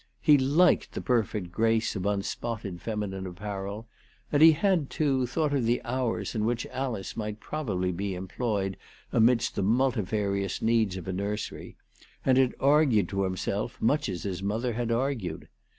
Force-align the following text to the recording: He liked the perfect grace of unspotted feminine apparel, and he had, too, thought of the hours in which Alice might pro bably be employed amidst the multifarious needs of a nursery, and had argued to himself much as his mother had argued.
He 0.19 0.35
liked 0.35 0.93
the 0.93 0.99
perfect 1.01 1.51
grace 1.51 1.95
of 1.95 2.07
unspotted 2.07 2.81
feminine 2.81 3.27
apparel, 3.27 3.87
and 4.31 4.41
he 4.41 4.53
had, 4.53 4.89
too, 4.89 5.27
thought 5.27 5.53
of 5.53 5.65
the 5.65 5.79
hours 5.83 6.33
in 6.33 6.43
which 6.43 6.65
Alice 6.71 7.15
might 7.15 7.39
pro 7.39 7.63
bably 7.65 7.95
be 7.95 8.15
employed 8.15 8.77
amidst 9.13 9.53
the 9.53 9.61
multifarious 9.61 10.59
needs 10.59 10.97
of 10.97 11.07
a 11.07 11.13
nursery, 11.13 11.77
and 12.25 12.39
had 12.39 12.55
argued 12.59 13.09
to 13.09 13.25
himself 13.25 13.79
much 13.79 14.09
as 14.09 14.23
his 14.23 14.41
mother 14.41 14.73
had 14.73 14.91
argued. 14.91 15.47